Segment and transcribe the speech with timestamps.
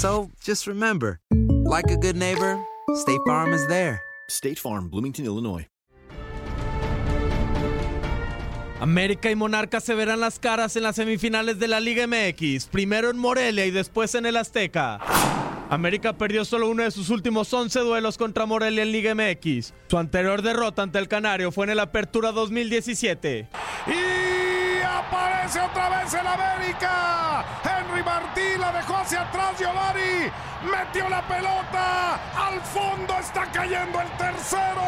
[0.00, 2.58] So just remember, like a good neighbor,
[2.94, 4.00] State Farm is there.
[4.30, 5.66] State Farm, Bloomington, Illinois.
[8.80, 13.10] América y Monarcas se verán las caras en las semifinales de la Liga MX, primero
[13.10, 15.00] en Morelia y después en el Azteca.
[15.68, 19.74] América perdió solo uno de sus últimos 11 duelos contra Morelia en Liga MX.
[19.86, 23.48] Su anterior derrota ante el Canario fue en el Apertura 2017.
[23.86, 24.29] Y
[25.40, 27.44] aparece otra vez el América.
[27.64, 29.58] Henry Martí la dejó hacia atrás.
[29.58, 30.30] Giovanni
[30.64, 32.14] metió la pelota.
[32.48, 34.80] Al fondo está cayendo el tercero.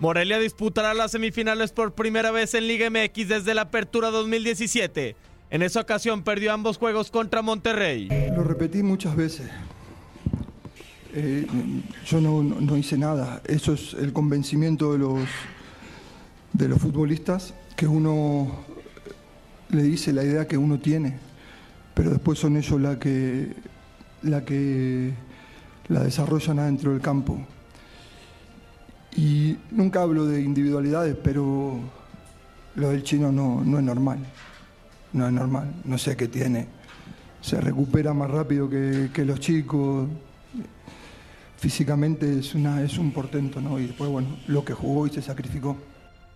[0.00, 5.16] Morelia disputará las semifinales por primera vez en Liga MX desde la Apertura 2017.
[5.50, 8.08] En esa ocasión perdió ambos juegos contra Monterrey.
[8.34, 9.48] Lo repetí muchas veces.
[11.16, 11.46] Eh,
[12.06, 13.40] yo no, no- no hice nada.
[13.44, 15.20] Eso es el convencimiento de los,
[16.54, 18.64] de los futbolistas, que uno
[19.70, 21.18] le dice la idea que uno tiene,
[21.94, 23.54] pero después son ellos la que,
[24.22, 25.12] la que
[25.88, 27.38] la desarrollan adentro del campo.
[29.16, 31.78] Y nunca hablo de individualidades, pero
[32.76, 34.18] lo del chino no, no es normal.
[35.12, 35.72] No es normal.
[35.84, 36.66] No sé qué tiene.
[37.40, 40.08] Se recupera más rápido que, que los chicos.
[41.58, 43.78] Físicamente es, una, es un portento, ¿no?
[43.78, 45.76] Y después, bueno, lo que jugó y se sacrificó.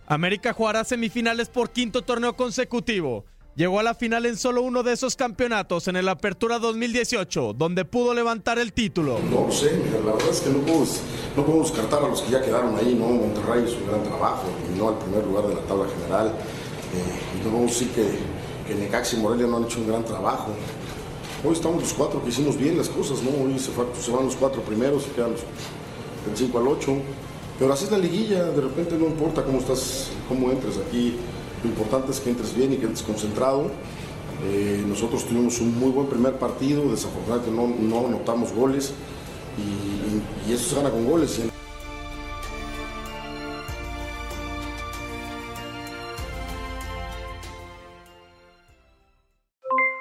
[0.09, 3.25] América jugará semifinales por quinto torneo consecutivo.
[3.55, 7.85] Llegó a la final en solo uno de esos campeonatos en el Apertura 2018, donde
[7.85, 9.19] pudo levantar el título.
[9.29, 9.71] No lo sé,
[10.03, 10.85] la verdad es que no puedo,
[11.37, 13.05] no puedo descartar a los que ya quedaron ahí, ¿no?
[13.07, 16.27] Monterrey hizo un gran trabajo, eliminó al primer lugar de la tabla general.
[16.29, 18.07] eh, no decir que,
[18.67, 20.53] que Necaxa y Morelia no han hecho un gran trabajo.
[21.45, 23.29] Hoy estamos los cuatro que hicimos bien las cosas, ¿no?
[23.43, 23.71] Hoy se,
[24.01, 25.41] se van los cuatro primeros y quedan los
[26.25, 26.97] del 5 al 8.
[27.59, 31.17] Pero así es la liguilla, de repente no importa cómo estás, cómo entres aquí.
[31.61, 33.69] Lo importante es que entres bien y que entres concentrado.
[34.45, 38.93] Eh, nosotros tuvimos un muy buen primer partido, desafortunadamente no, no anotamos goles
[39.57, 41.41] y, eso se gana con goles.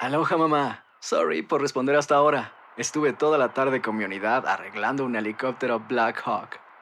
[0.01, 0.85] Aloha mamá.
[1.01, 2.55] Sorry por responder hasta ahora.
[2.77, 6.68] Estuve toda la tarde con mi unidad arreglando un helicóptero Black Hawk.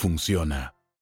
[0.00, 0.79] funciona.